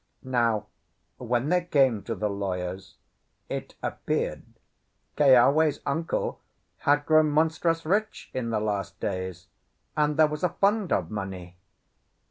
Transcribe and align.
Now, 0.23 0.65
when 1.19 1.49
they 1.49 1.61
came 1.63 2.01
to 2.05 2.15
the 2.15 2.27
lawyer's, 2.27 2.95
it 3.49 3.75
appeared 3.83 4.41
Keawe's 5.15 5.79
uncle 5.85 6.41
had 6.79 7.05
grown 7.05 7.29
monstrous 7.29 7.85
rich 7.85 8.31
in 8.33 8.49
the 8.49 8.59
last 8.59 8.99
days, 8.99 9.45
and 9.95 10.17
there 10.17 10.25
was 10.25 10.41
a 10.43 10.49
fund 10.59 10.91
of 10.91 11.11
money. 11.11 11.55